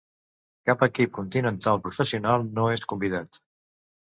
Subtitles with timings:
[0.69, 3.41] Cap equip continental professional no és convidat.